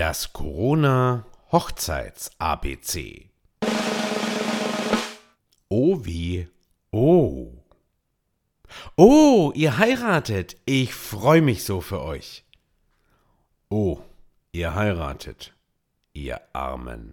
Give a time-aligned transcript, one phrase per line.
[0.00, 3.28] Das Corona Hochzeits ABC.
[5.68, 6.48] O wie
[6.90, 7.52] O.
[8.96, 10.56] Oh, ihr heiratet.
[10.64, 12.46] Ich freue mich so für euch.
[13.68, 14.00] Oh,
[14.52, 15.52] ihr heiratet,
[16.14, 17.12] ihr Armen.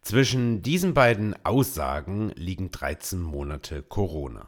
[0.00, 4.46] Zwischen diesen beiden Aussagen liegen 13 Monate Corona.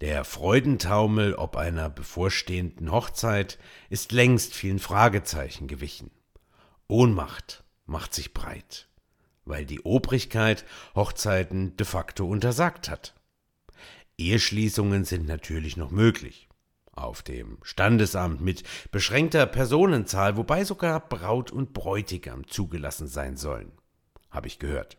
[0.00, 6.10] Der Freudentaumel ob einer bevorstehenden Hochzeit ist längst vielen Fragezeichen gewichen.
[6.90, 8.88] Ohnmacht macht sich breit,
[9.44, 13.14] weil die Obrigkeit Hochzeiten de facto untersagt hat.
[14.16, 16.48] Eheschließungen sind natürlich noch möglich.
[16.92, 23.70] Auf dem Standesamt mit beschränkter Personenzahl, wobei sogar Braut und Bräutigam zugelassen sein sollen,
[24.30, 24.96] habe ich gehört.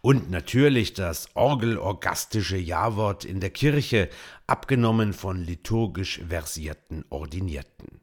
[0.00, 4.08] Und natürlich das orgelorgastische Jawort in der Kirche,
[4.46, 8.00] abgenommen von liturgisch versierten Ordinierten.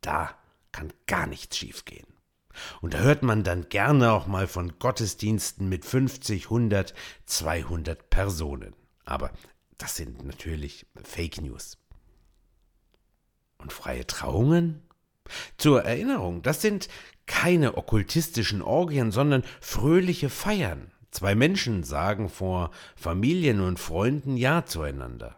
[0.00, 0.38] Da
[0.74, 2.06] kann gar nichts schiefgehen.
[2.80, 6.94] Und da hört man dann gerne auch mal von Gottesdiensten mit 50, 100,
[7.26, 8.74] 200 Personen.
[9.04, 9.30] Aber
[9.78, 11.78] das sind natürlich Fake News.
[13.58, 14.82] Und freie Trauungen?
[15.58, 16.88] Zur Erinnerung, das sind
[17.26, 20.90] keine okkultistischen Orgien, sondern fröhliche Feiern.
[21.12, 25.36] Zwei Menschen sagen vor Familien und Freunden Ja zueinander.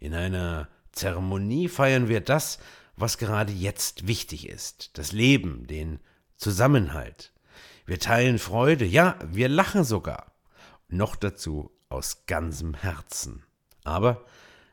[0.00, 2.58] In einer Zeremonie feiern wir das,
[2.96, 6.00] was gerade jetzt wichtig ist, das Leben, den
[6.36, 7.32] Zusammenhalt.
[7.86, 10.32] Wir teilen Freude, ja, wir lachen sogar.
[10.88, 13.42] Noch dazu aus ganzem Herzen.
[13.84, 14.24] Aber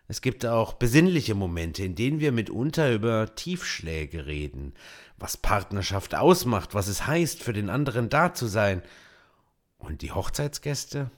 [0.08, 4.74] es gibt auch besinnliche Momente, in denen wir mitunter über Tiefschläge reden,
[5.18, 8.82] was Partnerschaft ausmacht, was es heißt, für den anderen da zu sein.
[9.78, 11.12] Und die Hochzeitsgäste?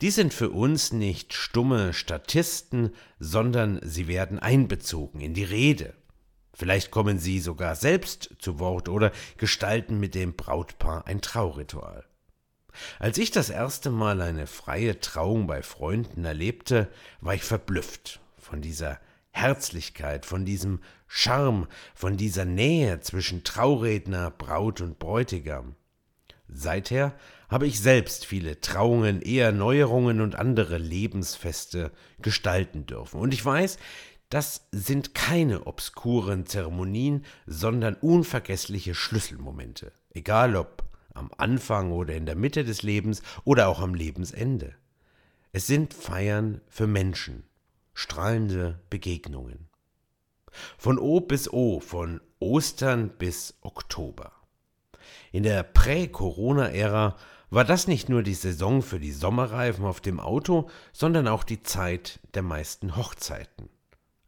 [0.00, 5.94] Die sind für uns nicht stumme Statisten, sondern sie werden einbezogen in die Rede.
[6.54, 12.04] Vielleicht kommen sie sogar selbst zu Wort oder gestalten mit dem Brautpaar ein Trauritual.
[12.98, 16.88] Als ich das erste Mal eine freie Trauung bei Freunden erlebte,
[17.20, 18.98] war ich verblüfft von dieser
[19.30, 25.74] Herzlichkeit, von diesem Charme, von dieser Nähe zwischen Trauredner, Braut und Bräutigam.
[26.48, 27.14] Seither
[27.48, 33.20] habe ich selbst viele Trauungen, Eherneuerungen und andere Lebensfeste gestalten dürfen.
[33.20, 33.78] Und ich weiß,
[34.32, 42.34] das sind keine obskuren Zeremonien, sondern unvergessliche Schlüsselmomente, egal ob am Anfang oder in der
[42.34, 44.74] Mitte des Lebens oder auch am Lebensende.
[45.52, 47.44] Es sind Feiern für Menschen,
[47.92, 49.68] strahlende Begegnungen.
[50.78, 54.32] Von O bis O, von Ostern bis Oktober.
[55.30, 57.18] In der Prä-Corona-Ära
[57.50, 61.62] war das nicht nur die Saison für die Sommerreifen auf dem Auto, sondern auch die
[61.62, 63.68] Zeit der meisten Hochzeiten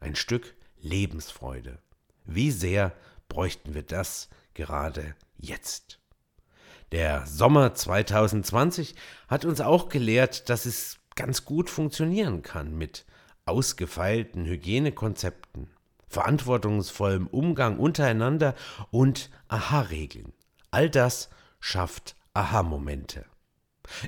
[0.05, 1.79] ein Stück Lebensfreude.
[2.27, 2.93] Wie sehr
[3.29, 5.99] bräuchten wir das gerade jetzt?
[6.93, 8.95] Der Sommer 2020
[9.29, 13.07] hat uns auch gelehrt, dass es ganz gut funktionieren kann mit
[13.47, 15.71] ausgefeilten Hygienekonzepten,
[16.07, 18.55] verantwortungsvollem Umgang untereinander
[18.91, 20.35] und Aha-Regeln.
[20.71, 23.25] All das schafft Aha-Momente.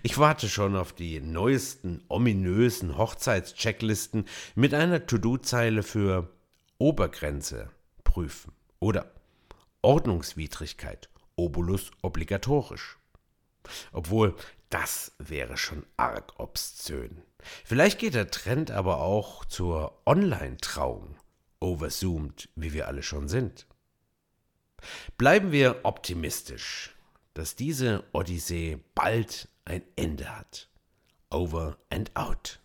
[0.03, 6.33] Ich warte schon auf die neuesten ominösen Hochzeitschecklisten mit einer To-Do-Zeile für
[6.79, 7.71] Obergrenze
[8.05, 9.13] prüfen oder
[9.83, 12.99] Ordnungswidrigkeit, Obolus obligatorisch.
[13.93, 14.35] Obwohl,
[14.71, 17.23] das wäre schon arg obszön.
[17.65, 21.17] Vielleicht geht der Trend aber auch zur Online-Trauung,
[21.61, 23.67] overzoomed, wie wir alle schon sind.
[25.19, 26.95] Bleiben wir optimistisch,
[27.35, 30.69] dass diese Odyssee bald ein Ende hat.
[31.31, 32.59] Over and out.